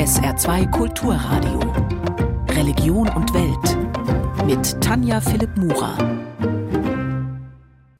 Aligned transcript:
SR2 0.00 0.70
Kulturradio. 0.70 1.58
Religion 2.56 3.06
und 3.10 3.34
Welt. 3.34 4.46
Mit 4.46 4.80
Tanja 4.80 5.20
Philipp 5.20 5.54
Murer. 5.58 5.98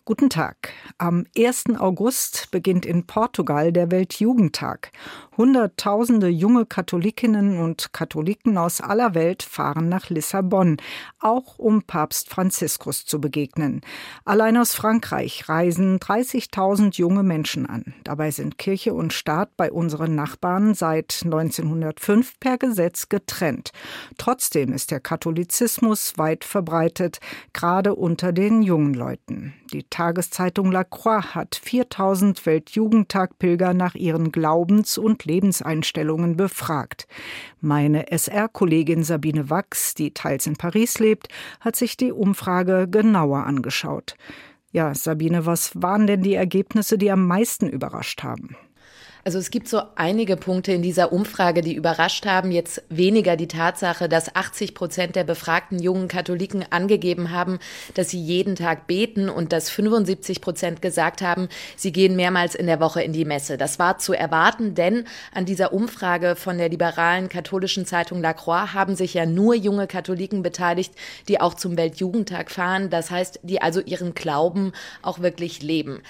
Guten 0.06 0.30
Tag. 0.30 0.72
Am 1.00 1.24
1. 1.34 1.78
August 1.78 2.50
beginnt 2.50 2.84
in 2.84 3.06
Portugal 3.06 3.72
der 3.72 3.90
Weltjugendtag. 3.90 4.92
Hunderttausende 5.34 6.28
junge 6.28 6.66
Katholikinnen 6.66 7.56
und 7.56 7.94
Katholiken 7.94 8.58
aus 8.58 8.82
aller 8.82 9.14
Welt 9.14 9.42
fahren 9.42 9.88
nach 9.88 10.10
Lissabon, 10.10 10.76
auch 11.18 11.58
um 11.58 11.84
Papst 11.84 12.28
Franziskus 12.28 13.06
zu 13.06 13.18
begegnen. 13.18 13.80
Allein 14.26 14.58
aus 14.58 14.74
Frankreich 14.74 15.48
reisen 15.48 15.98
30.000 16.00 16.98
junge 16.98 17.22
Menschen 17.22 17.64
an. 17.64 17.94
Dabei 18.04 18.30
sind 18.30 18.58
Kirche 18.58 18.92
und 18.92 19.14
Staat 19.14 19.56
bei 19.56 19.72
unseren 19.72 20.14
Nachbarn 20.14 20.74
seit 20.74 21.22
1905 21.24 22.38
per 22.40 22.58
Gesetz 22.58 23.08
getrennt. 23.08 23.70
Trotzdem 24.18 24.74
ist 24.74 24.90
der 24.90 25.00
Katholizismus 25.00 26.18
weit 26.18 26.44
verbreitet, 26.44 27.20
gerade 27.54 27.94
unter 27.94 28.32
den 28.32 28.60
jungen 28.60 28.92
Leuten. 28.92 29.54
Die 29.72 29.84
Tageszeitung 29.84 30.70
La 30.70 30.84
Croix 30.90 31.34
hat 31.34 31.60
4000 31.62 32.44
Weltjugendtagpilger 32.44 33.74
nach 33.74 33.94
ihren 33.94 34.32
Glaubens- 34.32 34.98
und 34.98 35.24
Lebenseinstellungen 35.24 36.36
befragt. 36.36 37.06
Meine 37.60 38.10
SR-Kollegin 38.10 39.04
Sabine 39.04 39.50
Wachs, 39.50 39.94
die 39.94 40.12
teils 40.12 40.46
in 40.46 40.56
Paris 40.56 40.98
lebt, 40.98 41.28
hat 41.60 41.76
sich 41.76 41.96
die 41.96 42.12
Umfrage 42.12 42.88
genauer 42.90 43.46
angeschaut. 43.46 44.16
Ja, 44.72 44.94
Sabine, 44.94 45.46
was 45.46 45.72
waren 45.80 46.06
denn 46.06 46.22
die 46.22 46.34
Ergebnisse, 46.34 46.98
die 46.98 47.10
am 47.10 47.26
meisten 47.26 47.68
überrascht 47.68 48.22
haben? 48.22 48.56
Also 49.22 49.38
es 49.38 49.50
gibt 49.50 49.68
so 49.68 49.82
einige 49.96 50.36
Punkte 50.36 50.72
in 50.72 50.80
dieser 50.80 51.12
Umfrage, 51.12 51.60
die 51.60 51.74
überrascht 51.74 52.24
haben. 52.24 52.50
Jetzt 52.50 52.82
weniger 52.88 53.36
die 53.36 53.48
Tatsache, 53.48 54.08
dass 54.08 54.34
80 54.34 54.74
Prozent 54.74 55.14
der 55.14 55.24
befragten 55.24 55.78
jungen 55.78 56.08
Katholiken 56.08 56.64
angegeben 56.70 57.30
haben, 57.30 57.58
dass 57.94 58.10
sie 58.10 58.20
jeden 58.20 58.56
Tag 58.56 58.86
beten 58.86 59.28
und 59.28 59.52
dass 59.52 59.68
75 59.68 60.40
Prozent 60.40 60.80
gesagt 60.80 61.20
haben, 61.20 61.48
sie 61.76 61.92
gehen 61.92 62.16
mehrmals 62.16 62.54
in 62.54 62.66
der 62.66 62.80
Woche 62.80 63.02
in 63.02 63.12
die 63.12 63.26
Messe. 63.26 63.58
Das 63.58 63.78
war 63.78 63.98
zu 63.98 64.14
erwarten, 64.14 64.74
denn 64.74 65.04
an 65.34 65.44
dieser 65.44 65.74
Umfrage 65.74 66.34
von 66.34 66.56
der 66.56 66.70
liberalen 66.70 67.28
katholischen 67.28 67.84
Zeitung 67.84 68.22
La 68.22 68.32
Croix 68.32 68.72
haben 68.72 68.96
sich 68.96 69.12
ja 69.12 69.26
nur 69.26 69.54
junge 69.54 69.86
Katholiken 69.86 70.42
beteiligt, 70.42 70.94
die 71.28 71.40
auch 71.40 71.54
zum 71.54 71.76
Weltjugendtag 71.76 72.50
fahren. 72.50 72.88
Das 72.88 73.10
heißt, 73.10 73.40
die 73.42 73.60
also 73.60 73.80
ihren 73.80 74.14
Glauben 74.14 74.72
auch 75.02 75.20
wirklich 75.20 75.62
leben. 75.62 76.02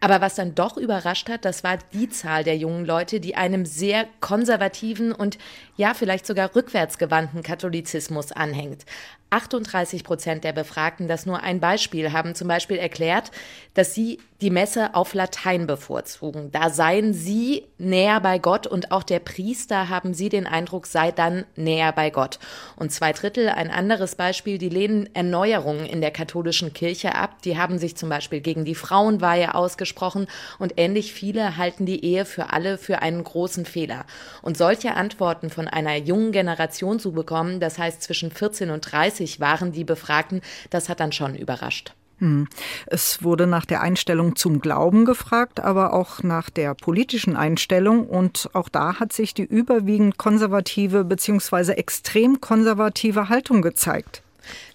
Aber 0.00 0.20
was 0.20 0.34
dann 0.34 0.54
doch 0.54 0.76
überrascht 0.76 1.28
hat, 1.28 1.44
das 1.44 1.64
war 1.64 1.78
die 1.92 2.08
Zahl 2.10 2.44
der 2.44 2.56
jungen 2.56 2.84
Leute, 2.84 3.18
die 3.18 3.34
einem 3.34 3.64
sehr 3.64 4.06
konservativen 4.20 5.12
und 5.12 5.38
ja 5.76 5.94
vielleicht 5.94 6.26
sogar 6.26 6.54
rückwärtsgewandten 6.54 7.42
Katholizismus 7.42 8.30
anhängt. 8.32 8.84
38 9.30 10.04
Prozent 10.04 10.44
der 10.44 10.52
Befragten, 10.52 11.08
das 11.08 11.26
nur 11.26 11.42
ein 11.42 11.60
Beispiel, 11.60 12.12
haben 12.12 12.34
zum 12.34 12.46
Beispiel 12.48 12.76
erklärt, 12.76 13.32
dass 13.74 13.94
sie 13.94 14.18
die 14.40 14.50
Messe 14.50 14.94
auf 14.94 15.14
Latein 15.14 15.66
bevorzugen. 15.66 16.52
Da 16.52 16.68
seien 16.68 17.14
sie 17.14 17.64
näher 17.78 18.20
bei 18.20 18.38
Gott 18.38 18.66
und 18.66 18.92
auch 18.92 19.02
der 19.02 19.18
Priester 19.18 19.88
haben 19.88 20.12
sie 20.12 20.28
den 20.28 20.46
Eindruck, 20.46 20.86
sei 20.86 21.10
dann 21.10 21.44
näher 21.56 21.92
bei 21.92 22.10
Gott. 22.10 22.38
Und 22.76 22.92
zwei 22.92 23.12
Drittel, 23.12 23.48
ein 23.48 23.70
anderes 23.70 24.14
Beispiel, 24.14 24.58
die 24.58 24.68
lehnen 24.68 25.08
Erneuerungen 25.14 25.86
in 25.86 26.02
der 26.02 26.10
katholischen 26.10 26.74
Kirche 26.74 27.14
ab. 27.14 27.42
Die 27.42 27.56
haben 27.56 27.78
sich 27.78 27.96
zum 27.96 28.10
Beispiel 28.10 28.40
gegen 28.40 28.66
die 28.66 28.74
Frauenweihe 28.74 29.54
ausgesprochen 29.54 30.26
und 30.58 30.74
ähnlich 30.76 31.14
viele 31.14 31.56
halten 31.56 31.86
die 31.86 32.04
Ehe 32.04 32.26
für 32.26 32.52
alle 32.52 32.76
für 32.76 33.00
einen 33.00 33.24
großen 33.24 33.64
Fehler. 33.64 34.04
Und 34.42 34.58
solche 34.58 34.94
Antworten 34.94 35.48
von 35.48 35.66
einer 35.66 35.96
jungen 35.96 36.32
Generation 36.32 37.00
zu 37.00 37.12
bekommen, 37.12 37.58
das 37.58 37.78
heißt 37.78 38.02
zwischen 38.02 38.30
14 38.30 38.70
und 38.70 38.80
30, 38.82 39.15
30 39.16 39.40
waren 39.40 39.72
die 39.72 39.84
Befragten. 39.84 40.40
Das 40.70 40.88
hat 40.88 41.00
dann 41.00 41.12
schon 41.12 41.34
überrascht. 41.34 41.94
Hm. 42.18 42.48
Es 42.86 43.22
wurde 43.22 43.46
nach 43.46 43.66
der 43.66 43.82
Einstellung 43.82 44.36
zum 44.36 44.60
Glauben 44.60 45.04
gefragt, 45.04 45.60
aber 45.60 45.92
auch 45.92 46.22
nach 46.22 46.48
der 46.48 46.74
politischen 46.74 47.36
Einstellung. 47.36 48.06
Und 48.06 48.48
auch 48.54 48.70
da 48.70 48.98
hat 48.98 49.12
sich 49.12 49.34
die 49.34 49.44
überwiegend 49.44 50.16
konservative 50.16 51.04
bzw. 51.04 51.72
extrem 51.72 52.40
konservative 52.40 53.28
Haltung 53.28 53.60
gezeigt. 53.60 54.22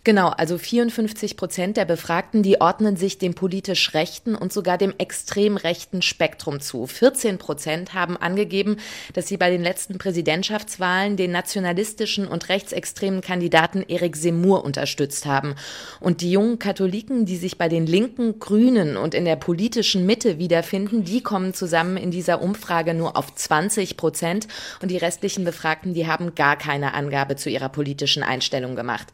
Genau, 0.04 0.30
also 0.30 0.58
54 0.58 1.38
Prozent 1.38 1.78
der 1.78 1.86
Befragten, 1.86 2.42
die 2.42 2.60
ordnen 2.60 2.98
sich 2.98 3.20
dem 3.20 3.36
politisch 3.36 3.94
rechten 3.94 4.34
und 4.34 4.52
sogar 4.52 4.80
dem 4.80 4.96
extrem 4.98 5.58
rechten 5.58 6.02
Spektrum 6.02 6.60
zu. 6.60 6.88
14 6.88 7.38
Prozent 7.38 7.94
haben 7.94 8.18
angegeben, 8.18 8.78
dass 9.14 9.28
sie 9.28 9.38
bei 9.38 9.52
den 9.52 9.62
letzten 9.62 10.00
Präsidentschaftswahlen 10.00 11.18
den 11.18 11.30
nationalistischen 11.30 12.28
und 12.28 12.50
rechtsextremen 12.50 13.22
Kandidaten 13.22 13.86
Eric 13.88 14.16
Semur 14.16 14.66
unterstützt 14.66 15.28
haben. 15.28 15.54
Und 16.00 16.22
die 16.22 16.32
jungen 16.32 16.58
Katholiken, 16.58 17.28
die 17.28 17.38
sich 17.38 17.60
bei 17.60 17.70
den 17.70 17.86
Linken, 17.86 18.40
Grünen 18.40 18.98
und 18.98 19.14
in 19.14 19.26
der 19.26 19.36
politischen 19.36 20.08
Mitte 20.08 20.40
wiederfinden, 20.40 21.04
die 21.04 21.22
kommen 21.22 21.54
zusammen 21.54 21.98
in 21.98 22.10
dieser 22.10 22.42
Umfrage 22.42 22.96
nur 22.96 23.18
auf 23.18 23.36
20 23.36 23.98
Prozent. 23.98 24.48
Und 24.82 24.90
die 24.90 24.98
restlichen 24.98 25.44
Befragten, 25.44 25.94
die 25.94 26.08
haben 26.08 26.34
gar 26.34 26.56
keine 26.56 26.96
Angabe 26.96 27.36
zu 27.36 27.52
ihrer 27.52 27.70
politischen 27.70 28.24
Einstellung 28.24 28.76
gemacht. 28.76 29.10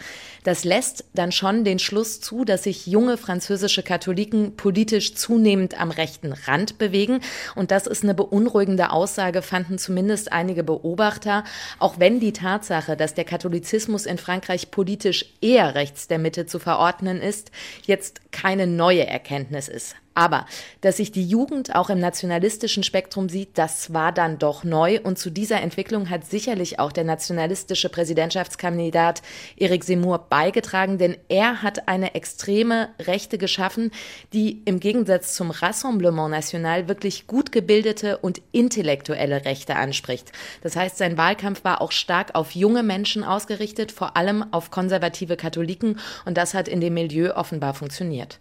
Das 0.48 0.64
lässt 0.78 1.06
dann 1.16 1.32
schon 1.32 1.64
den 1.64 1.80
Schluss 1.80 2.22
zu, 2.22 2.46
dass 2.46 2.66
sich 2.66 2.86
junge 2.86 3.18
französische 3.18 3.82
Katholiken 3.82 4.56
politisch 4.58 5.16
zunehmend 5.16 5.82
am 5.82 5.90
rechten 5.90 6.34
Rand 6.34 6.78
bewegen. 6.78 7.22
Und 7.56 7.72
das 7.72 7.88
ist 7.88 8.04
eine 8.04 8.14
beunruhigende 8.14 8.92
Aussage, 8.92 9.42
fanden 9.42 9.80
zumindest 9.80 10.32
einige 10.32 10.64
Beobachter, 10.64 11.46
auch 11.80 11.98
wenn 11.98 12.20
die 12.20 12.32
Tatsache, 12.32 12.96
dass 12.96 13.16
der 13.16 13.26
Katholizismus 13.26 14.06
in 14.06 14.20
Frankreich 14.20 14.70
politisch 14.70 15.26
eher 15.42 15.74
rechts 15.74 16.08
der 16.08 16.20
Mitte 16.20 16.46
zu 16.46 16.60
verordnen 16.60 17.24
ist, 17.24 17.50
jetzt 17.88 18.32
keine 18.32 18.68
neue 18.68 19.08
Erkenntnis 19.08 19.70
ist. 19.70 19.96
Aber 20.18 20.48
dass 20.82 20.98
sich 20.98 21.12
die 21.12 21.28
Jugend 21.28 21.76
auch 21.76 21.92
im 21.92 22.00
nationalistischen 22.00 22.82
Spektrum 22.82 23.30
sieht, 23.30 23.56
das 23.56 23.94
war 23.94 24.12
dann 24.12 24.40
doch 24.40 24.64
neu. 24.64 25.00
Und 25.00 25.20
zu 25.20 25.30
dieser 25.30 25.62
Entwicklung 25.62 26.10
hat 26.10 26.26
sicherlich 26.26 26.80
auch 26.80 26.92
der 26.92 27.04
nationalistische 27.04 27.88
Präsidentschaftskandidat 27.90 29.22
Eric 29.58 29.84
Seymour 29.84 30.26
beigetragen, 30.28 30.98
denn 30.98 31.18
er 31.30 31.62
hat 31.62 31.88
eine 31.88 32.16
extreme 32.16 32.90
Rechte 33.00 33.38
geschaffen, 33.38 33.92
die 34.34 34.64
im 34.66 34.80
Gegensatz 34.80 35.36
zum 35.36 35.52
Rassemblement 35.52 36.32
National 36.32 36.88
wirklich 36.88 37.28
gut 37.28 37.52
gebildete 37.52 38.18
und 38.18 38.42
intellektuelle 38.52 39.46
Rechte 39.46 39.76
anspricht. 39.76 40.32
Das 40.64 40.76
heißt, 40.76 40.98
sein 40.98 41.20
Wahlkampf 41.20 41.64
war 41.64 41.80
auch 41.80 41.92
stark 41.92 42.34
auf 42.34 42.56
junge 42.56 42.82
Menschen 42.82 43.24
ausgerichtet, 43.24 43.92
vor 43.92 44.18
allem 44.18 44.44
auf 44.50 44.72
konservative 44.72 45.38
Katholiken. 45.38 46.00
Und 46.26 46.38
das 46.40 46.56
hat 46.56 46.68
in 46.68 46.82
dem 46.82 46.96
Milieu 46.96 47.36
offenbar 47.36 47.76
funktioniert. 47.76 48.40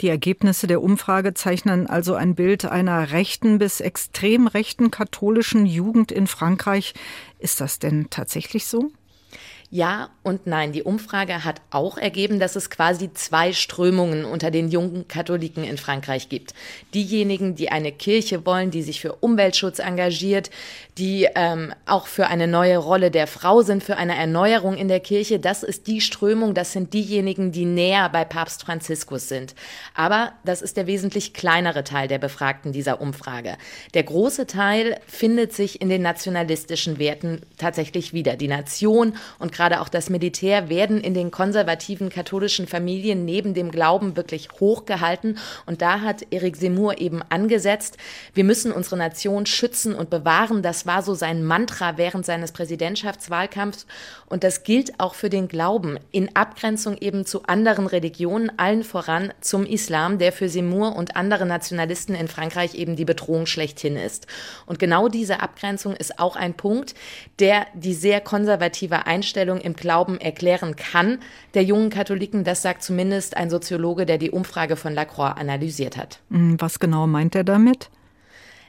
Die 0.00 0.08
Ergebnisse 0.08 0.66
der 0.66 0.82
Umfrage 0.82 1.34
zeichnen 1.34 1.86
also 1.86 2.14
ein 2.14 2.34
Bild 2.34 2.64
einer 2.64 3.12
rechten 3.12 3.58
bis 3.58 3.80
extrem 3.80 4.46
rechten 4.46 4.90
katholischen 4.90 5.66
Jugend 5.66 6.10
in 6.10 6.26
Frankreich. 6.26 6.94
Ist 7.38 7.60
das 7.60 7.78
denn 7.78 8.08
tatsächlich 8.10 8.66
so? 8.66 8.90
Ja 9.70 10.10
und 10.22 10.46
nein. 10.46 10.72
Die 10.72 10.82
Umfrage 10.82 11.44
hat 11.44 11.60
auch 11.70 11.98
ergeben, 11.98 12.38
dass 12.38 12.54
es 12.54 12.70
quasi 12.70 13.12
zwei 13.12 13.52
Strömungen 13.52 14.24
unter 14.24 14.50
den 14.50 14.70
jungen 14.70 15.08
Katholiken 15.08 15.64
in 15.64 15.78
Frankreich 15.78 16.28
gibt. 16.28 16.54
Diejenigen, 16.94 17.56
die 17.56 17.70
eine 17.70 17.90
Kirche 17.90 18.46
wollen, 18.46 18.70
die 18.70 18.82
sich 18.82 19.00
für 19.00 19.14
Umweltschutz 19.14 19.80
engagiert, 19.80 20.50
die 20.98 21.28
ähm, 21.34 21.74
auch 21.86 22.06
für 22.06 22.28
eine 22.28 22.46
neue 22.46 22.78
Rolle 22.78 23.10
der 23.10 23.26
Frau 23.26 23.62
sind, 23.62 23.82
für 23.82 23.96
eine 23.96 24.16
Erneuerung 24.16 24.76
in 24.76 24.88
der 24.88 25.00
Kirche, 25.00 25.40
das 25.40 25.62
ist 25.62 25.86
die 25.86 26.00
Strömung, 26.00 26.54
das 26.54 26.72
sind 26.72 26.94
diejenigen, 26.94 27.50
die 27.50 27.64
näher 27.64 28.08
bei 28.10 28.24
Papst 28.24 28.62
Franziskus 28.62 29.28
sind. 29.28 29.54
Aber 29.94 30.32
das 30.44 30.62
ist 30.62 30.76
der 30.76 30.86
wesentlich 30.86 31.34
kleinere 31.34 31.82
Teil 31.82 32.06
der 32.06 32.18
Befragten 32.18 32.72
dieser 32.72 33.00
Umfrage. 33.00 33.56
Der 33.94 34.04
große 34.04 34.46
Teil 34.46 35.00
findet 35.06 35.52
sich 35.52 35.80
in 35.80 35.88
den 35.88 36.02
nationalistischen 36.02 36.98
Werten 36.98 37.40
tatsächlich 37.58 38.12
wieder. 38.12 38.36
Die 38.36 38.48
Nation 38.48 39.16
und 39.38 39.52
gerade 39.54 39.80
auch 39.80 39.88
das 39.88 40.10
Militär 40.10 40.68
werden 40.68 41.00
in 41.00 41.14
den 41.14 41.30
konservativen 41.30 42.10
katholischen 42.10 42.66
Familien 42.66 43.24
neben 43.24 43.54
dem 43.54 43.70
Glauben 43.70 44.16
wirklich 44.16 44.48
hochgehalten. 44.60 45.38
Und 45.64 45.80
da 45.80 46.00
hat 46.00 46.26
Eric 46.30 46.56
Seymour 46.56 47.00
eben 47.00 47.22
angesetzt, 47.28 47.96
wir 48.34 48.44
müssen 48.44 48.72
unsere 48.72 48.96
Nation 48.96 49.46
schützen 49.46 49.94
und 49.94 50.10
bewahren. 50.10 50.62
Das 50.62 50.84
war 50.84 51.02
so 51.02 51.14
sein 51.14 51.44
Mantra 51.44 51.96
während 51.96 52.26
seines 52.26 52.52
Präsidentschaftswahlkampfs. 52.52 53.86
Und 54.26 54.44
das 54.44 54.64
gilt 54.64 54.98
auch 54.98 55.14
für 55.14 55.30
den 55.30 55.48
Glauben 55.48 55.98
in 56.10 56.34
Abgrenzung 56.34 56.98
eben 56.98 57.24
zu 57.24 57.44
anderen 57.44 57.86
Religionen, 57.86 58.50
allen 58.58 58.84
voran 58.84 59.32
zum 59.40 59.64
Islam, 59.64 60.18
der 60.18 60.32
für 60.32 60.48
Seymour 60.48 60.96
und 60.96 61.16
andere 61.16 61.46
Nationalisten 61.46 62.14
in 62.14 62.28
Frankreich 62.28 62.74
eben 62.74 62.96
die 62.96 63.04
Bedrohung 63.04 63.46
schlechthin 63.46 63.96
ist. 63.96 64.26
Und 64.66 64.78
genau 64.78 65.08
diese 65.08 65.40
Abgrenzung 65.40 65.94
ist 65.94 66.18
auch 66.18 66.36
ein 66.36 66.54
Punkt, 66.54 66.94
der 67.38 67.66
die 67.74 67.94
sehr 67.94 68.20
konservative 68.20 69.06
Einstellung 69.06 69.43
Einstellung 69.44 69.60
im 69.60 69.76
Glauben 69.76 70.18
erklären 70.20 70.74
kann, 70.76 71.18
der 71.52 71.64
jungen 71.64 71.90
Katholiken. 71.90 72.44
Das 72.44 72.62
sagt 72.62 72.82
zumindest 72.82 73.36
ein 73.36 73.50
Soziologe, 73.50 74.06
der 74.06 74.18
die 74.18 74.30
Umfrage 74.30 74.76
von 74.76 74.94
Lacroix 74.94 75.36
analysiert 75.36 75.96
hat. 75.96 76.20
Hm, 76.30 76.60
was 76.60 76.78
genau 76.78 77.06
meint 77.06 77.34
er 77.34 77.44
damit? 77.44 77.90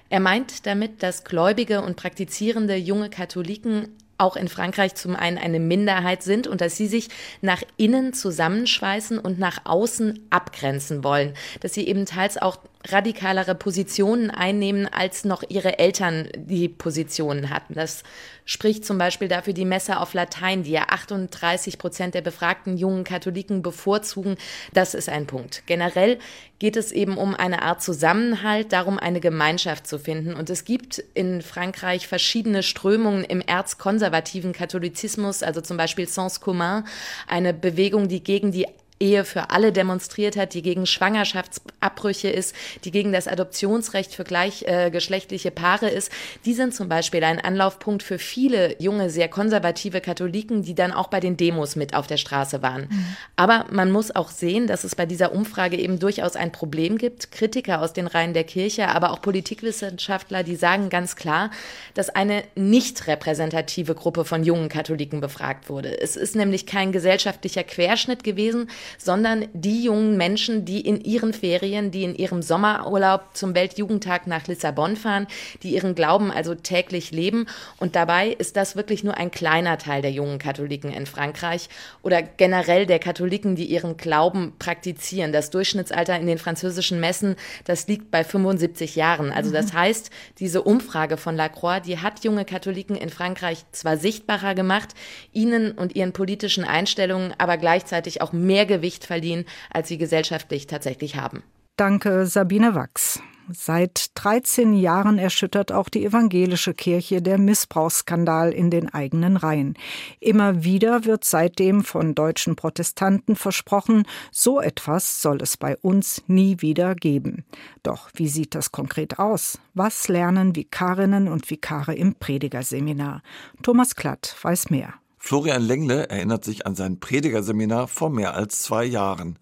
Er 0.09 0.19
meint 0.19 0.65
damit, 0.65 1.01
dass 1.01 1.23
gläubige 1.23 1.81
und 1.81 1.95
praktizierende 1.95 2.75
junge 2.75 3.09
Katholiken 3.09 3.95
auch 4.17 4.35
in 4.35 4.47
Frankreich 4.47 4.95
zum 4.95 5.15
einen 5.15 5.37
eine 5.37 5.59
Minderheit 5.59 6.23
sind 6.23 6.47
und 6.47 6.61
dass 6.61 6.77
sie 6.77 6.87
sich 6.87 7.09
nach 7.41 7.63
innen 7.77 8.13
zusammenschweißen 8.13 9.19
und 9.19 9.39
nach 9.39 9.61
außen 9.65 10.27
abgrenzen 10.29 11.03
wollen, 11.03 11.33
dass 11.59 11.73
sie 11.73 11.87
eben 11.87 12.05
teils 12.05 12.37
auch 12.37 12.59
radikalere 12.87 13.55
Positionen 13.55 14.29
einnehmen, 14.31 14.87
als 14.87 15.25
noch 15.25 15.43
ihre 15.47 15.79
Eltern 15.79 16.29
die 16.35 16.69
Positionen 16.69 17.49
hatten. 17.49 17.73
Das 17.73 18.03
spricht 18.45 18.85
zum 18.85 18.97
Beispiel 18.97 19.27
dafür 19.27 19.53
die 19.53 19.65
Messe 19.65 19.99
auf 19.99 20.13
Latein, 20.13 20.63
die 20.63 20.71
ja 20.71 20.83
38 20.89 21.77
Prozent 21.79 22.13
der 22.13 22.21
befragten 22.21 22.77
jungen 22.77 23.03
Katholiken 23.03 23.63
bevorzugen. 23.63 24.37
Das 24.73 24.93
ist 24.93 25.09
ein 25.09 25.25
Punkt. 25.25 25.63
Generell 25.65 26.19
geht 26.59 26.77
es 26.77 26.91
eben 26.91 27.17
um 27.17 27.35
eine 27.35 27.63
Art 27.63 27.81
Zusammenhalt, 27.81 28.71
darum 28.71 28.99
eine 28.99 29.19
Gemeinschaft 29.19 29.87
zu 29.87 29.97
finden. 29.97 30.35
Und 30.35 30.49
es 30.49 30.63
gibt 30.63 30.99
in 31.15 31.41
Frankreich 31.41 32.07
verschiedene 32.07 32.63
Strömungen 32.63 33.23
im 33.23 33.41
erzkonservativen 33.41 34.04
Katholizismus, 34.53 35.43
also 35.43 35.61
zum 35.61 35.77
Beispiel 35.77 36.07
Sens 36.07 36.39
Commun, 36.39 36.83
eine 37.27 37.53
Bewegung, 37.53 38.07
die 38.07 38.23
gegen 38.23 38.51
die 38.51 38.67
Ehe 38.99 39.25
für 39.25 39.49
alle 39.49 39.73
demonstriert 39.73 40.37
hat, 40.37 40.53
die 40.53 40.61
gegen 40.61 40.85
Schwangerschaftsabbrüche 40.85 42.29
ist, 42.29 42.55
die 42.85 42.91
gegen 42.91 43.11
das 43.11 43.27
Adoptionsrecht 43.27 44.13
für 44.13 44.23
gleichgeschlechtliche 44.23 45.49
äh, 45.49 45.51
Paare 45.51 45.89
ist, 45.89 46.11
die 46.45 46.53
sind 46.53 46.73
zum 46.73 46.87
Beispiel 46.87 47.23
ein 47.23 47.39
Anlaufpunkt 47.39 48.03
für 48.03 48.17
viele 48.17 48.81
junge, 48.81 49.09
sehr 49.09 49.27
konservative 49.27 49.99
Katholiken, 49.99 50.63
die 50.63 50.75
dann 50.75 50.93
auch 50.93 51.07
bei 51.07 51.19
den 51.19 51.35
Demos 51.35 51.75
mit 51.75 51.93
auf 51.93 52.07
der 52.07 52.15
Straße 52.15 52.61
waren. 52.61 52.83
Mhm. 52.83 53.05
Aber 53.35 53.65
man 53.69 53.91
muss 53.91 54.15
auch 54.15 54.29
sehen, 54.29 54.65
dass 54.65 54.85
es 54.85 54.95
bei 54.95 55.05
dieser 55.05 55.33
Umfrage 55.33 55.77
eben 55.77 55.99
durchaus 55.99 56.37
ein 56.37 56.53
Problem 56.53 56.97
gibt. 56.97 57.31
Kritiker 57.31 57.81
aus 57.81 57.91
den 57.91 58.07
Reihen 58.07 58.33
der 58.33 58.45
Kirche, 58.45 58.87
aber 58.87 59.11
auch 59.11 59.21
Politikwissenschaftler, 59.21 60.43
die 60.43 60.55
sagen 60.55 60.89
ganz 60.89 61.17
klar, 61.17 61.51
dass 61.95 62.09
eine 62.09 62.43
nicht 62.55 63.07
repräsentative 63.07 63.93
Gruppe 63.93 64.23
von 64.23 64.43
jungen 64.43 64.69
Katholiken 64.69 65.19
befragt 65.19 65.69
wurde. 65.69 65.99
Es 65.99 66.15
ist 66.15 66.35
nämlich 66.35 66.65
kein 66.65 66.93
gesellschaftlicher 66.93 67.63
Querschnitt 67.63 68.23
gewesen, 68.23 68.69
sondern 68.97 69.47
die 69.53 69.83
jungen 69.83 70.17
Menschen, 70.17 70.65
die 70.65 70.81
in 70.81 71.01
ihren 71.01 71.33
Ferien, 71.33 71.91
die 71.91 72.03
in 72.03 72.15
ihrem 72.15 72.41
Sommerurlaub 72.41 73.21
zum 73.33 73.55
Weltjugendtag 73.55 74.27
nach 74.27 74.47
Lissabon 74.47 74.95
fahren, 74.95 75.27
die 75.63 75.71
ihren 75.71 75.95
Glauben 75.95 76.31
also 76.31 76.55
täglich 76.55 77.11
leben. 77.11 77.47
Und 77.77 77.95
dabei 77.95 78.29
ist 78.29 78.55
das 78.55 78.75
wirklich 78.75 79.03
nur 79.03 79.17
ein 79.17 79.31
kleiner 79.31 79.77
Teil 79.77 80.01
der 80.01 80.11
jungen 80.11 80.39
Katholiken 80.39 80.91
in 80.91 81.05
Frankreich 81.05 81.69
oder 82.01 82.21
generell 82.21 82.85
der 82.85 82.99
Katholiken, 82.99 83.55
die 83.55 83.65
ihren 83.65 83.97
Glauben 83.97 84.53
praktizieren. 84.59 85.31
Das 85.31 85.49
Durchschnittsalter 85.49 86.17
in 86.19 86.27
den 86.27 86.37
französischen 86.37 86.99
Messen, 86.99 87.35
das 87.65 87.87
liegt 87.87 88.11
bei 88.11 88.23
75 88.23 88.95
Jahren. 88.95 89.31
Also 89.31 89.51
das 89.51 89.73
mhm. 89.73 89.77
heißt, 89.77 90.09
diese 90.39 90.61
Umfrage 90.61 91.17
von 91.17 91.35
Lacroix, 91.35 91.81
die 91.81 91.99
hat 91.99 92.23
junge 92.23 92.45
Katholiken 92.45 92.95
in 92.95 93.09
Frankreich 93.09 93.65
zwar 93.71 93.97
sichtbarer 93.97 94.55
gemacht, 94.55 94.89
ihnen 95.33 95.71
und 95.71 95.95
ihren 95.95 96.13
politischen 96.13 96.63
Einstellungen 96.63 97.33
aber 97.37 97.57
gleichzeitig 97.57 98.21
auch 98.21 98.33
mehr 98.33 98.65
Gewicht 98.77 99.05
verliehen, 99.05 99.45
als 99.69 99.87
sie 99.87 99.97
gesellschaftlich 99.97 100.67
tatsächlich 100.67 101.15
haben. 101.15 101.43
Danke, 101.77 102.25
Sabine 102.25 102.75
Wachs. 102.75 103.21
Seit 103.51 104.07
13 104.15 104.73
Jahren 104.73 105.19
erschüttert 105.19 105.71
auch 105.71 105.87
die 105.87 106.03
evangelische 106.03 106.73
Kirche 106.73 107.21
der 107.21 107.37
Missbrauchsskandal 107.37 108.51
in 108.51 108.71
den 108.71 108.91
eigenen 108.91 109.37
Reihen. 109.37 109.75
Immer 110.19 110.63
wieder 110.63 111.05
wird 111.05 111.23
seitdem 111.23 111.83
von 111.83 112.15
deutschen 112.15 112.55
Protestanten 112.55 113.35
versprochen, 113.35 114.03
so 114.31 114.59
etwas 114.59 115.21
soll 115.21 115.43
es 115.43 115.57
bei 115.57 115.77
uns 115.77 116.23
nie 116.25 116.61
wieder 116.61 116.95
geben. 116.95 117.45
Doch 117.83 118.09
wie 118.15 118.29
sieht 118.29 118.55
das 118.55 118.71
konkret 118.71 119.19
aus? 119.19 119.59
Was 119.75 120.07
lernen 120.07 120.55
Vikarinnen 120.55 121.27
und 121.27 121.49
Vikare 121.51 121.93
im 121.93 122.15
Predigerseminar? 122.15 123.21
Thomas 123.61 123.95
Klatt 123.95 124.35
weiß 124.41 124.71
mehr. 124.71 124.95
Florian 125.27 125.63
Lengle 125.63 126.07
erinnert 126.07 126.45
sich 126.45 126.67
an 126.67 126.75
sein 126.75 126.99
Predigerseminar 126.99 127.87
vor 127.87 128.11
mehr 128.11 128.35
als 128.35 128.61
zwei 128.61 128.85
Jahren. 128.85 129.39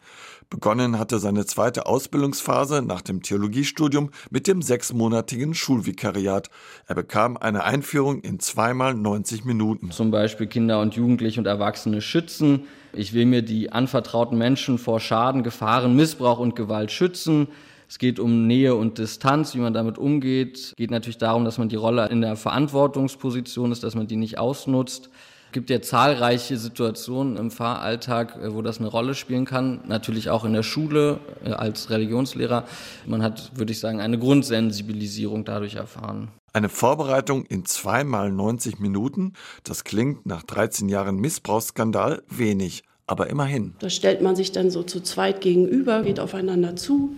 Begonnen 0.50 0.97
hatte 0.97 1.19
seine 1.19 1.45
zweite 1.45 1.88
Ausbildungsphase 1.88 2.81
nach 2.81 3.01
dem 3.01 3.21
Theologiestudium 3.21 4.12
mit 4.31 4.47
dem 4.47 4.62
sechsmonatigen 4.62 5.53
Schulvikariat. 5.53 6.50
Er 6.88 6.95
bekam 6.95 7.35
eine 7.35 7.65
Einführung 7.65 8.21
in 8.21 8.39
zweimal 8.39 8.94
90 8.94 9.44
Minuten. 9.44 9.91
Zum 9.91 10.09
Beispiel 10.09 10.47
Kinder 10.47 10.80
und 10.80 10.95
Jugendliche 10.95 11.41
und 11.41 11.47
Erwachsene 11.47 12.00
schützen. 12.00 12.63
Ich 12.94 13.12
will 13.12 13.25
mir 13.25 13.41
die 13.41 13.74
anvertrauten 13.74 14.38
Menschen 14.38 14.77
vor 14.77 15.01
Schaden, 15.01 15.44
Gefahren, 15.44 15.97
Missbrauch 15.97 16.39
und 16.39 16.56
Gewalt 16.56 16.94
schützen. 16.94 17.50
Es 17.89 17.97
geht 17.97 18.21
um 18.21 18.47
Nähe 18.47 18.75
und 18.75 19.00
Distanz, 19.00 19.53
wie 19.53 19.59
man 19.59 19.74
damit 19.74 19.97
umgeht. 19.97 20.57
Es 20.59 20.75
geht 20.77 20.91
natürlich 20.91 21.18
darum, 21.18 21.44
dass 21.44 21.57
man 21.57 21.68
die 21.68 21.75
Rolle 21.75 22.07
in 22.07 22.21
der 22.21 22.38
Verantwortungsposition 22.38 23.74
ist, 23.74 23.83
dass 23.83 23.95
man 23.95 24.07
die 24.07 24.15
nicht 24.15 24.38
ausnutzt 24.38 25.09
gibt 25.53 25.69
ja 25.69 25.81
zahlreiche 25.81 26.57
Situationen 26.57 27.38
im 27.38 27.51
Fahralltag, 27.51 28.35
äh, 28.35 28.53
wo 28.53 28.61
das 28.61 28.79
eine 28.79 28.88
Rolle 28.88 29.15
spielen 29.15 29.45
kann. 29.45 29.81
Natürlich 29.88 30.29
auch 30.29 30.44
in 30.44 30.53
der 30.53 30.63
Schule 30.63 31.19
äh, 31.45 31.51
als 31.51 31.89
Religionslehrer. 31.89 32.65
Man 33.05 33.23
hat, 33.23 33.51
würde 33.55 33.71
ich 33.71 33.79
sagen, 33.79 34.01
eine 34.01 34.19
Grundsensibilisierung 34.19 35.45
dadurch 35.45 35.75
erfahren. 35.75 36.29
Eine 36.51 36.69
Vorbereitung 36.69 37.45
in 37.45 37.65
zweimal 37.65 38.31
90 38.31 38.79
Minuten, 38.79 39.33
das 39.63 39.83
klingt 39.83 40.25
nach 40.25 40.44
13 40.44 40.88
Jahren 40.88 41.15
Missbrauchsskandal 41.15 42.21
wenig, 42.29 42.83
aber 43.07 43.27
immerhin. 43.27 43.73
Da 43.79 43.89
stellt 43.89 44.21
man 44.21 44.35
sich 44.35 44.51
dann 44.51 44.69
so 44.69 44.83
zu 44.83 45.01
zweit 45.01 45.41
gegenüber, 45.41 46.03
geht 46.03 46.19
aufeinander 46.19 46.75
zu 46.75 47.15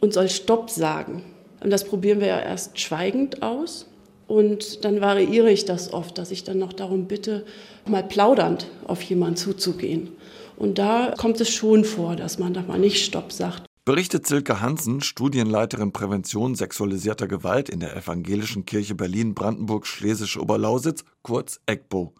und 0.00 0.12
soll 0.12 0.28
Stopp 0.28 0.70
sagen. 0.70 1.22
Und 1.60 1.70
das 1.70 1.84
probieren 1.84 2.20
wir 2.20 2.26
ja 2.26 2.40
erst 2.40 2.80
schweigend 2.80 3.42
aus. 3.42 3.86
Und 4.26 4.84
dann 4.84 5.00
variiere 5.00 5.50
ich 5.50 5.64
das 5.64 5.92
oft, 5.92 6.18
dass 6.18 6.30
ich 6.30 6.44
dann 6.44 6.58
noch 6.58 6.72
darum 6.72 7.06
bitte, 7.06 7.44
mal 7.86 8.02
plaudernd 8.02 8.66
auf 8.86 9.02
jemanden 9.02 9.36
zuzugehen. 9.36 10.08
Und 10.56 10.78
da 10.78 11.14
kommt 11.16 11.40
es 11.40 11.50
schon 11.50 11.84
vor, 11.84 12.16
dass 12.16 12.38
man 12.38 12.54
da 12.54 12.62
mal 12.62 12.78
nicht 12.78 13.04
Stopp 13.04 13.30
sagt. 13.30 13.66
Berichtet 13.84 14.26
Silke 14.26 14.60
Hansen, 14.60 15.00
Studienleiterin 15.00 15.92
Prävention 15.92 16.56
sexualisierter 16.56 17.28
Gewalt 17.28 17.68
in 17.68 17.78
der 17.78 17.96
Evangelischen 17.96 18.64
Kirche 18.64 18.96
Berlin-Brandenburg-Schlesische 18.96 20.40
Oberlausitz, 20.40 21.04
kurz 21.22 21.60
EGBO. 21.66 22.12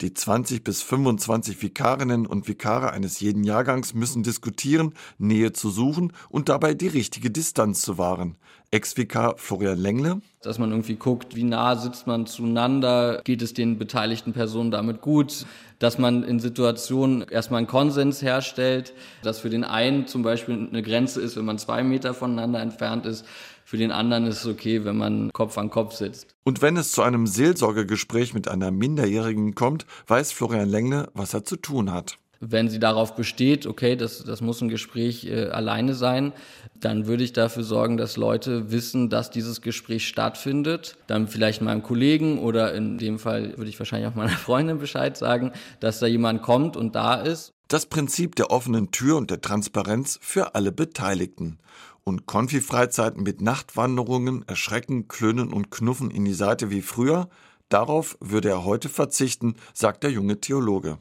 Die 0.00 0.12
20 0.12 0.62
bis 0.62 0.82
25 0.82 1.62
Vikarinnen 1.62 2.26
und 2.26 2.48
Vikare 2.48 2.92
eines 2.92 3.20
jeden 3.20 3.44
Jahrgangs 3.44 3.94
müssen 3.94 4.22
diskutieren, 4.22 4.94
Nähe 5.18 5.52
zu 5.52 5.70
suchen 5.70 6.12
und 6.28 6.48
dabei 6.48 6.74
die 6.74 6.88
richtige 6.88 7.30
Distanz 7.30 7.80
zu 7.80 7.96
wahren. 7.98 8.36
Ex-Vikar 8.72 9.36
Florian 9.38 9.78
Lengle. 9.78 10.20
Dass 10.42 10.58
man 10.58 10.70
irgendwie 10.70 10.96
guckt, 10.96 11.36
wie 11.36 11.44
nah 11.44 11.76
sitzt 11.76 12.06
man 12.06 12.26
zueinander, 12.26 13.20
geht 13.24 13.42
es 13.42 13.54
den 13.54 13.78
beteiligten 13.78 14.32
Personen 14.32 14.70
damit 14.70 15.00
gut, 15.00 15.46
dass 15.78 15.98
man 15.98 16.24
in 16.24 16.40
Situationen 16.40 17.22
erstmal 17.22 17.58
einen 17.58 17.66
Konsens 17.66 18.22
herstellt, 18.22 18.92
dass 19.22 19.38
für 19.38 19.50
den 19.50 19.64
einen 19.64 20.06
zum 20.06 20.22
Beispiel 20.22 20.68
eine 20.68 20.82
Grenze 20.82 21.20
ist, 21.20 21.36
wenn 21.36 21.44
man 21.44 21.58
zwei 21.58 21.84
Meter 21.84 22.12
voneinander 22.12 22.60
entfernt 22.60 23.06
ist, 23.06 23.24
für 23.66 23.78
den 23.78 23.90
anderen 23.90 24.28
ist 24.28 24.42
es 24.42 24.46
okay, 24.46 24.84
wenn 24.84 24.96
man 24.96 25.32
Kopf 25.32 25.58
an 25.58 25.70
Kopf 25.70 25.96
sitzt. 25.96 26.36
Und 26.44 26.62
wenn 26.62 26.76
es 26.76 26.92
zu 26.92 27.02
einem 27.02 27.26
Seelsorgegespräch 27.26 28.32
mit 28.32 28.46
einer 28.46 28.70
Minderjährigen 28.70 29.56
kommt, 29.56 29.86
weiß 30.06 30.30
Florian 30.30 30.68
Lengle, 30.68 31.08
was 31.14 31.34
er 31.34 31.44
zu 31.44 31.56
tun 31.56 31.92
hat. 31.92 32.16
Wenn 32.38 32.68
sie 32.68 32.78
darauf 32.78 33.16
besteht, 33.16 33.66
okay, 33.66 33.96
das, 33.96 34.22
das 34.22 34.40
muss 34.40 34.60
ein 34.60 34.68
Gespräch 34.68 35.24
äh, 35.24 35.46
alleine 35.46 35.94
sein, 35.94 36.32
dann 36.78 37.08
würde 37.08 37.24
ich 37.24 37.32
dafür 37.32 37.64
sorgen, 37.64 37.96
dass 37.96 38.16
Leute 38.16 38.70
wissen, 38.70 39.10
dass 39.10 39.32
dieses 39.32 39.62
Gespräch 39.62 40.06
stattfindet. 40.06 40.96
Dann 41.08 41.26
vielleicht 41.26 41.60
meinem 41.60 41.82
Kollegen 41.82 42.38
oder 42.38 42.72
in 42.72 42.98
dem 42.98 43.18
Fall 43.18 43.58
würde 43.58 43.68
ich 43.68 43.80
wahrscheinlich 43.80 44.08
auch 44.08 44.14
meiner 44.14 44.30
Freundin 44.30 44.78
Bescheid 44.78 45.16
sagen, 45.16 45.50
dass 45.80 45.98
da 45.98 46.06
jemand 46.06 46.42
kommt 46.42 46.76
und 46.76 46.94
da 46.94 47.14
ist. 47.14 47.52
Das 47.66 47.86
Prinzip 47.86 48.36
der 48.36 48.52
offenen 48.52 48.92
Tür 48.92 49.16
und 49.16 49.32
der 49.32 49.40
Transparenz 49.40 50.20
für 50.22 50.54
alle 50.54 50.70
Beteiligten 50.70 51.58
und 52.06 52.24
Konfi-Freizeiten 52.26 53.24
mit 53.24 53.40
Nachtwanderungen, 53.40 54.46
Erschrecken, 54.46 55.08
Klönen 55.08 55.52
und 55.52 55.70
Knuffen 55.70 56.10
in 56.10 56.24
die 56.24 56.34
Seite 56.34 56.70
wie 56.70 56.80
früher, 56.80 57.28
darauf 57.68 58.16
würde 58.20 58.48
er 58.48 58.64
heute 58.64 58.88
verzichten, 58.88 59.56
sagt 59.74 60.04
der 60.04 60.12
junge 60.12 60.40
Theologe. 60.40 60.98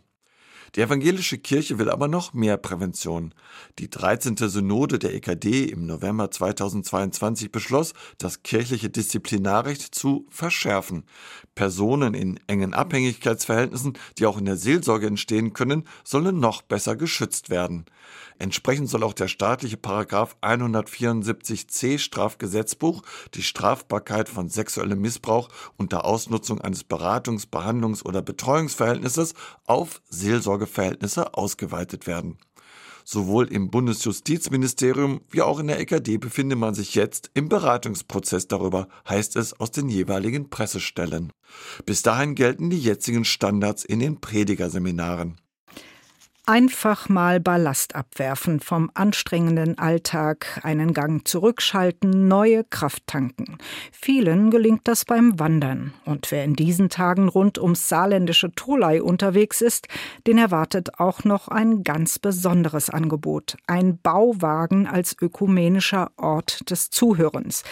Die 0.75 0.81
evangelische 0.81 1.37
Kirche 1.37 1.79
will 1.79 1.89
aber 1.89 2.09
noch 2.09 2.33
mehr 2.33 2.57
Prävention. 2.57 3.33
Die 3.79 3.89
13. 3.89 4.35
Synode 4.35 4.99
der 4.99 5.13
EKD 5.13 5.63
im 5.63 5.85
November 5.85 6.29
2022 6.29 7.49
beschloss, 7.49 7.93
das 8.17 8.43
kirchliche 8.43 8.89
Disziplinarrecht 8.89 9.95
zu 9.95 10.27
verschärfen. 10.29 11.05
Personen 11.55 12.13
in 12.13 12.41
engen 12.47 12.73
Abhängigkeitsverhältnissen, 12.73 13.97
die 14.17 14.25
auch 14.25 14.37
in 14.37 14.43
der 14.43 14.57
Seelsorge 14.57 15.07
entstehen 15.07 15.53
können, 15.53 15.87
sollen 16.03 16.41
noch 16.41 16.61
besser 16.61 16.97
geschützt 16.97 17.49
werden. 17.49 17.85
Entsprechend 18.37 18.89
soll 18.89 19.03
auch 19.03 19.13
der 19.13 19.29
staatliche 19.29 19.77
Paragraph 19.77 20.35
174c 20.41 21.99
Strafgesetzbuch 21.99 23.01
die 23.33 23.43
Strafbarkeit 23.43 24.27
von 24.27 24.49
sexuellem 24.49 24.99
Missbrauch 24.99 25.47
unter 25.77 26.03
Ausnutzung 26.03 26.59
eines 26.59 26.83
Beratungs-, 26.83 27.47
Behandlungs- 27.47 28.03
oder 28.03 28.21
Betreuungsverhältnisses 28.21 29.35
auf 29.65 30.01
Seelsorgeverhältnisse 30.65 31.33
ausgeweitet 31.33 32.07
werden. 32.07 32.37
Sowohl 33.07 33.51
im 33.53 33.69
Bundesjustizministerium 33.69 35.21
wie 35.29 35.43
auch 35.43 35.59
in 35.59 35.67
der 35.67 35.79
EKD 35.79 36.17
befinde 36.17 36.55
man 36.55 36.73
sich 36.73 36.95
jetzt 36.95 37.29
im 37.35 37.49
Beratungsprozess 37.49 38.47
darüber, 38.47 38.87
heißt 39.07 39.35
es 39.35 39.59
aus 39.59 39.69
den 39.69 39.89
jeweiligen 39.89 40.49
Pressestellen. 40.49 41.31
Bis 41.85 42.01
dahin 42.01 42.33
gelten 42.33 42.71
die 42.71 42.79
jetzigen 42.79 43.23
Standards 43.23 43.85
in 43.85 43.99
den 43.99 44.19
Predigerseminaren. 44.21 45.39
Einfach 46.47 47.09
mal 47.09 47.39
Ballast 47.39 47.95
abwerfen 47.95 48.59
vom 48.59 48.91
anstrengenden 48.93 49.79
Alltag, 49.79 50.59
einen 50.61 50.93
Gang 50.93 51.27
zurückschalten, 51.27 52.27
neue 52.27 52.63
Kraft 52.63 53.07
tanken. 53.07 53.57
Vielen 53.91 54.51
gelingt 54.51 54.81
das 54.83 55.05
beim 55.05 55.39
Wandern. 55.39 55.93
Und 56.05 56.29
wer 56.29 56.43
in 56.43 56.53
diesen 56.53 56.89
Tagen 56.89 57.29
rund 57.29 57.57
ums 57.57 57.89
saarländische 57.89 58.51
Tolai 58.51 59.01
unterwegs 59.01 59.59
ist, 59.61 59.87
den 60.27 60.37
erwartet 60.37 60.99
auch 60.99 61.23
noch 61.23 61.47
ein 61.47 61.83
ganz 61.83 62.19
besonderes 62.19 62.91
Angebot. 62.91 63.57
Ein 63.65 63.97
Bauwagen 63.97 64.85
als 64.85 65.15
ökumenischer 65.19 66.11
Ort 66.15 66.69
des 66.69 66.91
Zuhörens. 66.91 67.63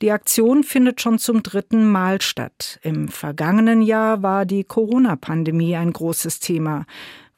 Die 0.00 0.10
Aktion 0.10 0.64
findet 0.64 1.02
schon 1.02 1.18
zum 1.18 1.42
dritten 1.42 1.90
Mal 1.90 2.22
statt. 2.22 2.80
Im 2.82 3.08
vergangenen 3.08 3.82
Jahr 3.82 4.22
war 4.22 4.46
die 4.46 4.64
Corona-Pandemie 4.64 5.76
ein 5.76 5.92
großes 5.92 6.40
Thema. 6.40 6.86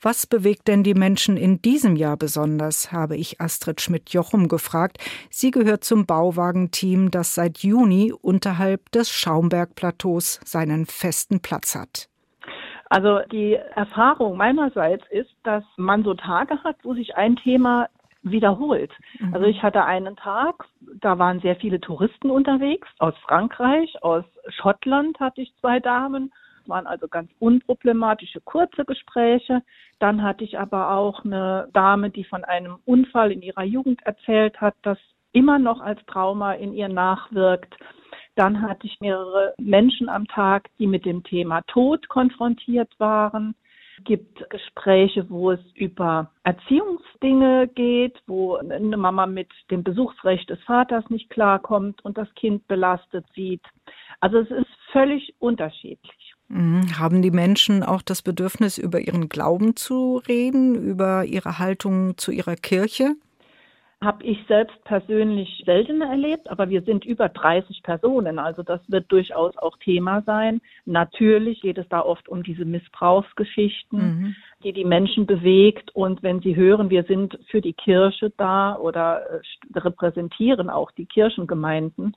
Was 0.03 0.26
bewegt 0.26 0.69
denn 0.69 0.83
die 0.83 0.95
Menschen 0.95 1.37
in 1.37 1.62
diesem 1.62 1.97
Jahr 1.97 2.17
besonders, 2.17 2.93
habe 2.93 3.17
ich 3.17 3.41
Astrid 3.41 3.81
Schmidt-Jochum 3.81 4.49
gefragt. 4.49 4.99
Sie 5.31 5.50
gehört 5.50 5.85
zum 5.85 6.07
Bauwagenteam, 6.07 7.11
das 7.11 7.35
seit 7.35 7.59
Juni 7.59 8.12
unterhalb 8.12 8.91
des 8.93 9.11
Schaumbergplateaus 9.11 10.41
seinen 10.45 10.87
festen 10.87 11.41
Platz 11.41 11.75
hat. 11.75 12.09
Also 12.88 13.21
die 13.33 13.55
Erfahrung 13.75 14.37
meinerseits 14.37 15.05
ist, 15.11 15.35
dass 15.43 15.65
man 15.76 16.05
so 16.05 16.15
Tage 16.15 16.62
hat, 16.62 16.76
wo 16.83 16.95
sich 16.95 17.17
ein 17.17 17.37
Thema 17.37 17.88
wiederholt. 18.23 18.93
Mhm. 19.19 19.35
Also 19.35 19.47
ich 19.47 19.62
hatte 19.62 19.85
einen 19.85 20.17
Tag, 20.17 20.65
da 21.00 21.19
waren 21.19 21.41
sehr 21.41 21.57
viele 21.57 21.81
Touristen 21.81 22.31
unterwegs 22.31 22.88
aus 22.99 23.15
Frankreich, 23.26 24.03
aus 24.03 24.25
Schottland 24.49 25.19
hatte 25.21 25.43
ich 25.43 25.55
zwei 25.61 25.81
Damen 25.81 26.33
waren 26.68 26.87
also 26.87 27.08
ganz 27.08 27.30
unproblematische 27.38 28.40
kurze 28.40 28.85
Gespräche. 28.85 29.62
Dann 29.99 30.23
hatte 30.23 30.44
ich 30.44 30.58
aber 30.58 30.90
auch 30.90 31.25
eine 31.25 31.68
Dame, 31.73 32.11
die 32.11 32.25
von 32.25 32.44
einem 32.44 32.78
Unfall 32.85 33.32
in 33.32 33.42
ihrer 33.42 33.64
Jugend 33.64 34.02
erzählt 34.04 34.61
hat, 34.61 34.75
das 34.82 34.99
immer 35.32 35.58
noch 35.58 35.80
als 35.80 36.04
Trauma 36.06 36.54
in 36.54 36.73
ihr 36.73 36.88
nachwirkt. 36.88 37.75
Dann 38.37 38.62
hatte 38.62 38.87
ich 38.87 39.00
mehrere 39.00 39.54
Menschen 39.58 40.08
am 40.08 40.26
Tag, 40.26 40.68
die 40.78 40.87
mit 40.87 41.04
dem 41.04 41.25
Thema 41.25 41.62
Tod 41.62 42.08
konfrontiert 42.08 42.92
waren. 42.99 43.54
Es 43.99 44.04
gibt 44.04 44.50
Gespräche, 44.50 45.28
wo 45.30 45.52
es 45.52 45.61
über 45.75 46.30
Erziehungsdinge 46.44 47.68
geht, 47.68 48.20
wo 48.26 48.56
eine 48.56 48.96
Mama 48.96 49.26
mit 49.26 49.50
dem 49.70 49.82
Besuchsrecht 49.82 50.50
des 50.50 50.62
Vaters 50.64 51.08
nicht 51.08 51.30
klarkommt 51.30 52.04
und 52.04 52.18
das 52.18 52.32
Kind 52.35 52.68
belastet 52.68 53.25
sieht. 53.35 53.62
Also 54.20 54.38
es 54.38 54.50
ist 54.50 54.68
völlig 54.92 55.35
unterschiedlich. 55.38 56.25
Mhm. 56.49 56.99
Haben 56.99 57.23
die 57.23 57.31
Menschen 57.31 57.83
auch 57.83 58.03
das 58.03 58.23
Bedürfnis, 58.23 58.79
über 58.79 59.00
ihren 59.00 59.29
Glauben 59.29 59.76
zu 59.76 60.23
reden, 60.29 60.75
über 60.75 61.25
ihre 61.25 61.59
Haltung 61.59 62.17
zu 62.17 62.31
ihrer 62.31 62.57
Kirche? 62.57 63.15
Habe 64.03 64.25
ich 64.25 64.38
selbst 64.47 64.76
persönlich 64.85 65.62
selten 65.65 66.03
erlebt, 66.03 66.50
aber 66.50 66.69
wir 66.69 66.83
sind 66.83 67.07
über 67.07 67.31
30 67.31 67.83
Personen, 67.83 68.38
also 68.38 68.62
das 68.62 68.81
wird 68.88 69.11
durchaus 69.11 69.57
auch 69.57 69.79
Thema 69.79 70.23
sein. 70.26 70.61
Natürlich 70.85 71.62
geht 71.62 71.79
es 71.79 71.88
da 71.88 72.03
oft 72.03 72.29
um 72.29 72.43
diese 72.43 72.67
Missbrauchsgeschichten, 72.67 73.99
mhm. 73.99 74.37
die 74.62 74.75
die 74.75 74.85
Menschen 74.85 75.25
bewegt. 75.25 75.97
Und 75.97 76.23
wenn 76.23 76.41
sie 76.41 76.55
hören, 76.55 76.91
wir 76.91 77.05
sind 77.05 77.38
für 77.50 77.62
die 77.62 77.73
Kirche 77.73 78.31
da 78.37 78.76
oder 78.76 79.23
äh, 79.31 79.79
repräsentieren 79.79 80.69
auch 80.69 80.91
die 80.91 81.07
Kirchengemeinden, 81.07 82.15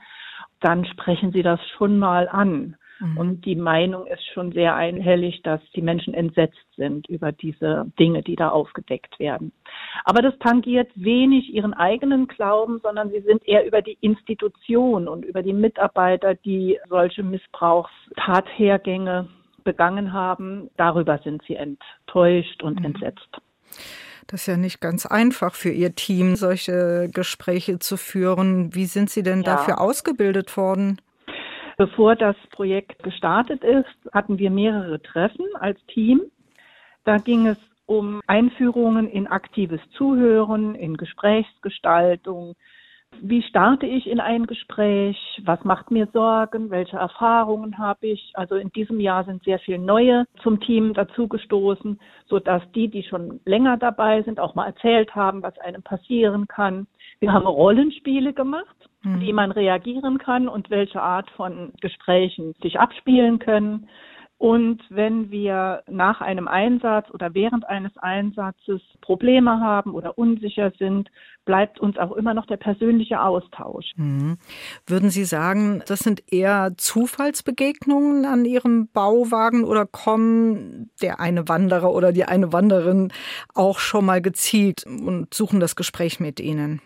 dann 0.59 0.83
sprechen 0.83 1.31
sie 1.31 1.43
das 1.43 1.62
schon 1.77 1.98
mal 1.98 2.27
an. 2.27 2.75
Mhm. 2.99 3.17
Und 3.17 3.45
die 3.45 3.55
Meinung 3.55 4.05
ist 4.07 4.25
schon 4.33 4.51
sehr 4.51 4.75
einhellig, 4.75 5.41
dass 5.43 5.61
die 5.75 5.81
Menschen 5.81 6.13
entsetzt 6.13 6.57
sind 6.75 7.07
über 7.07 7.31
diese 7.31 7.89
Dinge, 7.99 8.23
die 8.23 8.35
da 8.35 8.49
aufgedeckt 8.49 9.17
werden. 9.19 9.53
Aber 10.03 10.21
das 10.21 10.37
tangiert 10.39 10.91
wenig 10.95 11.53
ihren 11.53 11.73
eigenen 11.73 12.27
Glauben, 12.27 12.79
sondern 12.83 13.11
sie 13.11 13.21
sind 13.21 13.47
eher 13.47 13.65
über 13.65 13.81
die 13.81 13.97
Institution 14.01 15.07
und 15.07 15.23
über 15.25 15.43
die 15.43 15.53
Mitarbeiter, 15.53 16.35
die 16.35 16.77
solche 16.89 17.23
Missbrauchstathergänge 17.23 19.29
begangen 19.63 20.13
haben. 20.13 20.69
Darüber 20.77 21.17
sind 21.19 21.41
sie 21.47 21.55
enttäuscht 21.55 22.63
und 22.63 22.79
mhm. 22.79 22.85
entsetzt. 22.85 23.41
Das 24.27 24.41
ist 24.41 24.47
ja 24.47 24.57
nicht 24.57 24.79
ganz 24.79 25.07
einfach 25.07 25.55
für 25.55 25.71
Ihr 25.71 25.95
Team, 25.95 26.35
solche 26.35 27.09
Gespräche 27.11 27.79
zu 27.79 27.97
führen. 27.97 28.75
Wie 28.75 28.85
sind 28.85 29.09
Sie 29.09 29.23
denn 29.23 29.41
ja. 29.41 29.55
dafür 29.55 29.81
ausgebildet 29.81 30.55
worden? 30.55 31.01
Bevor 31.79 32.17
das 32.17 32.36
Projekt 32.51 33.03
gestartet 33.03 33.63
ist, 33.63 34.13
hatten 34.13 34.38
wir 34.38 34.51
mehrere 34.51 35.01
Treffen 35.01 35.45
als 35.62 35.79
Team. 35.86 36.24
Da 37.05 37.15
ging 37.15 37.48
es 37.48 37.57
um 37.86 38.19
Einführungen 38.27 39.07
in 39.07 39.27
aktives 39.27 39.79
Zuhören, 39.91 40.75
in 40.75 40.98
Gesprächsgestaltung. 40.98 42.55
Wie 43.21 43.41
starte 43.43 43.86
ich 43.86 44.07
in 44.07 44.19
ein 44.19 44.45
Gespräch? 44.45 45.17
Was 45.45 45.63
macht 45.63 45.89
mir 45.89 46.09
Sorgen? 46.12 46.69
Welche 46.69 46.98
Erfahrungen 46.98 47.77
habe 47.77 48.07
ich? 48.07 48.33
Also 48.33 48.55
in 48.55 48.71
diesem 48.71 49.00
Jahr 49.00 49.24
sind 49.24 49.45
sehr 49.45 49.59
viele 49.59 49.79
neue 49.79 50.25
zum 50.43 50.59
Team 50.59 50.93
dazugestoßen, 50.93 51.98
sodass 52.27 52.62
die, 52.75 52.89
die 52.89 53.03
schon 53.03 53.39
länger 53.45 53.77
dabei 53.77 54.21
sind, 54.24 54.41
auch 54.41 54.53
mal 54.53 54.65
erzählt 54.65 55.15
haben, 55.15 55.41
was 55.43 55.57
einem 55.59 55.81
passieren 55.81 56.45
kann. 56.50 56.88
Wir 57.21 57.31
haben 57.31 57.48
Rollenspiele 57.48 58.33
gemacht 58.33 58.75
mhm. 59.03 59.21
wie 59.21 59.33
man 59.33 59.51
reagieren 59.51 60.17
kann 60.17 60.47
und 60.47 60.69
welche 60.69 61.01
Art 61.01 61.29
von 61.31 61.73
Gesprächen 61.81 62.55
sich 62.61 62.79
abspielen 62.79 63.39
können. 63.39 63.87
Und 64.39 64.81
wenn 64.89 65.31
wir 65.31 65.83
nach 65.89 66.21
einem 66.21 66.47
Einsatz 66.47 67.11
oder 67.11 67.33
während 67.33 67.67
eines 67.67 67.97
Einsatzes 67.97 68.81
Probleme 69.01 69.59
haben 69.59 69.93
oder 69.93 70.17
unsicher 70.17 70.71
sind, 70.79 71.09
bleibt 71.43 71.77
uns 71.81 71.97
auch 71.97 72.13
immer 72.13 72.33
noch 72.33 72.45
der 72.45 72.55
persönliche 72.55 73.21
Austausch. 73.21 73.91
Mhm. 73.97 74.37
Würden 74.87 75.09
Sie 75.09 75.25
sagen, 75.25 75.83
das 75.87 75.99
sind 75.99 76.23
eher 76.31 76.71
Zufallsbegegnungen 76.77 78.23
an 78.23 78.45
Ihrem 78.45 78.87
Bauwagen 78.93 79.65
oder 79.65 79.85
kommen 79.85 80.89
der 81.01 81.19
eine 81.19 81.49
Wanderer 81.49 81.91
oder 81.91 82.13
die 82.13 82.23
eine 82.23 82.53
Wanderin 82.53 83.11
auch 83.53 83.79
schon 83.79 84.05
mal 84.05 84.21
gezielt 84.21 84.85
und 84.85 85.33
suchen 85.33 85.59
das 85.59 85.75
Gespräch 85.75 86.21
mit 86.21 86.39
Ihnen? 86.39 86.81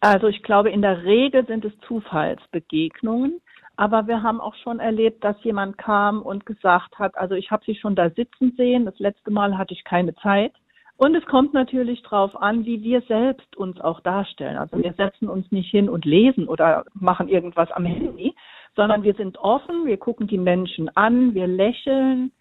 Also 0.00 0.28
ich 0.28 0.42
glaube, 0.42 0.70
in 0.70 0.82
der 0.82 1.04
Regel 1.04 1.46
sind 1.46 1.64
es 1.64 1.72
Zufallsbegegnungen. 1.86 3.40
Aber 3.76 4.06
wir 4.06 4.22
haben 4.22 4.42
auch 4.42 4.54
schon 4.56 4.78
erlebt, 4.78 5.24
dass 5.24 5.42
jemand 5.42 5.78
kam 5.78 6.20
und 6.20 6.44
gesagt 6.44 6.98
hat, 6.98 7.16
also 7.16 7.34
ich 7.34 7.50
habe 7.50 7.64
sie 7.64 7.74
schon 7.74 7.94
da 7.94 8.10
sitzen 8.10 8.52
sehen, 8.56 8.84
das 8.84 8.98
letzte 8.98 9.30
Mal 9.30 9.56
hatte 9.56 9.72
ich 9.72 9.84
keine 9.84 10.14
Zeit. 10.16 10.52
Und 10.98 11.14
es 11.14 11.24
kommt 11.24 11.54
natürlich 11.54 12.02
darauf 12.02 12.36
an, 12.36 12.66
wie 12.66 12.82
wir 12.82 13.00
selbst 13.08 13.56
uns 13.56 13.80
auch 13.80 14.00
darstellen. 14.00 14.58
Also 14.58 14.76
wir 14.76 14.92
setzen 14.92 15.30
uns 15.30 15.50
nicht 15.50 15.70
hin 15.70 15.88
und 15.88 16.04
lesen 16.04 16.46
oder 16.46 16.84
machen 16.92 17.28
irgendwas 17.28 17.72
am 17.72 17.86
Handy, 17.86 18.34
sondern 18.76 19.02
wir 19.02 19.14
sind 19.14 19.38
offen, 19.38 19.86
wir 19.86 19.96
gucken 19.96 20.26
die 20.26 20.36
Menschen 20.36 20.94
an, 20.94 21.32
wir 21.32 21.46
lächeln 21.46 22.32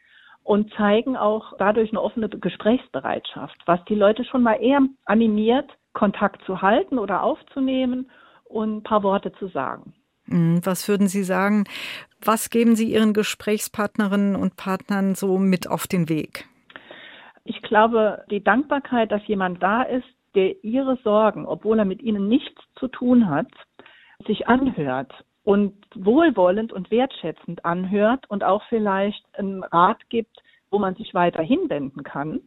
und 0.44 0.74
zeigen 0.74 1.16
auch 1.16 1.54
dadurch 1.58 1.92
eine 1.92 2.02
offene 2.02 2.28
Gesprächsbereitschaft, 2.28 3.56
was 3.66 3.80
die 3.86 3.96
Leute 3.96 4.26
schon 4.26 4.44
mal 4.44 4.56
eher 4.56 4.82
animiert, 5.06 5.70
Kontakt 5.94 6.44
zu 6.46 6.62
halten 6.62 7.00
oder 7.00 7.24
aufzunehmen 7.24 8.10
und 8.46 8.78
ein 8.78 8.84
paar 8.84 9.04
Worte 9.04 9.32
zu 9.34 9.48
sagen. 9.48 9.94
Mhm, 10.26 10.62
was 10.64 10.88
würden 10.88 11.08
Sie 11.08 11.24
sagen? 11.24 11.66
Was 12.24 12.50
geben 12.50 12.76
Sie 12.76 12.92
Ihren 12.92 13.14
Gesprächspartnerinnen 13.14 14.36
und 14.36 14.56
Partnern 14.56 15.16
so 15.16 15.38
mit 15.38 15.70
auf 15.70 15.88
den 15.88 16.10
Weg? 16.10 16.46
Ich 17.44 17.62
glaube, 17.62 18.24
die 18.30 18.44
Dankbarkeit, 18.44 19.12
dass 19.12 19.26
jemand 19.28 19.64
da 19.64 19.84
ist, 19.84 20.06
der 20.36 20.64
Ihre 20.64 20.98
Sorgen, 21.04 21.46
obwohl 21.46 21.80
er 21.80 21.86
mit 21.86 22.02
Ihnen 22.02 22.28
nichts 22.28 22.62
zu 22.76 22.88
tun 22.88 23.30
hat, 23.30 23.48
sich 24.28 24.48
anhört 24.48 25.12
und 25.44 25.74
wohlwollend 25.96 26.72
und 26.72 26.92
wertschätzend 26.92 27.66
anhört 27.66 28.30
und 28.30 28.44
auch 28.44 28.62
vielleicht 28.70 29.24
einen 29.34 29.64
Rat 29.64 29.98
gibt, 30.10 30.44
wo 30.70 30.78
man 30.78 30.96
sich 30.96 31.14
weiter 31.14 31.42
hinwenden 31.42 32.04
kann. 32.04 32.42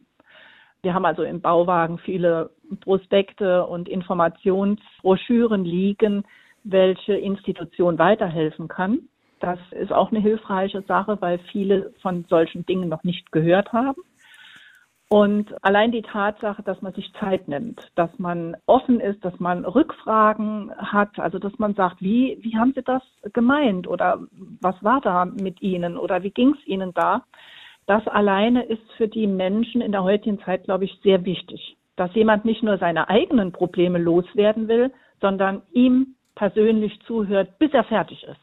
Wir 0.83 0.93
haben 0.93 1.05
also 1.05 1.23
im 1.23 1.39
Bauwagen 1.39 1.97
viele 1.97 2.49
Prospekte 2.81 3.65
und 3.65 3.87
Informationsbroschüren 3.87 5.63
liegen, 5.63 6.25
welche 6.65 7.13
Institution 7.13 7.97
weiterhelfen 7.97 8.67
kann. 8.67 9.07
Das 9.39 9.59
ist 9.71 9.93
auch 9.93 10.11
eine 10.11 10.19
hilfreiche 10.19 10.81
Sache, 10.81 11.17
weil 11.21 11.39
viele 11.51 11.93
von 12.01 12.25
solchen 12.29 12.65
Dingen 12.65 12.89
noch 12.89 13.03
nicht 13.05 13.31
gehört 13.31 13.71
haben. 13.71 14.01
Und 15.07 15.53
allein 15.63 15.91
die 15.91 16.01
Tatsache, 16.01 16.63
dass 16.63 16.81
man 16.81 16.91
sich 16.93 17.13
Zeit 17.19 17.47
nimmt, 17.47 17.89
dass 17.95 18.09
man 18.17 18.57
offen 18.65 18.99
ist, 18.99 19.23
dass 19.23 19.39
man 19.39 19.63
Rückfragen 19.63 20.71
hat, 20.75 21.17
also 21.17 21.39
dass 21.39 21.57
man 21.59 21.75
sagt, 21.75 22.01
wie, 22.01 22.39
wie 22.41 22.57
haben 22.57 22.73
Sie 22.73 22.81
das 22.81 23.03
gemeint 23.31 23.87
oder 23.87 24.19
was 24.59 24.75
war 24.83 24.99
da 24.99 25.23
mit 25.25 25.61
Ihnen 25.61 25.97
oder 25.97 26.23
wie 26.23 26.31
ging 26.31 26.55
es 26.59 26.67
Ihnen 26.67 26.93
da? 26.93 27.23
Das 27.85 28.07
alleine 28.07 28.63
ist 28.63 28.91
für 28.97 29.07
die 29.07 29.27
Menschen 29.27 29.81
in 29.81 29.91
der 29.91 30.03
heutigen 30.03 30.39
Zeit, 30.41 30.63
glaube 30.63 30.85
ich, 30.85 30.99
sehr 31.03 31.25
wichtig. 31.25 31.77
dass 31.95 32.13
jemand 32.15 32.45
nicht 32.45 32.63
nur 32.63 32.77
seine 32.77 33.09
eigenen 33.09 33.51
Probleme 33.51 33.99
loswerden 33.99 34.67
will, 34.67 34.91
sondern 35.21 35.61
ihm 35.73 36.15
persönlich 36.35 36.99
zuhört, 37.05 37.59
bis 37.59 37.71
er 37.73 37.83
fertig 37.83 38.23
ist. 38.23 38.39